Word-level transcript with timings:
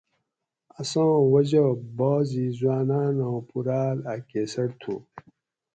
اساں 0.79 1.13
وجہ 1.33 1.65
بعضی 1.97 2.45
حٔواناۤناۤں 2.57 3.37
پُوراۤل 3.49 3.97
اۤ 4.11 4.19
کیسٹ 4.29 4.69
تھو 4.81 4.95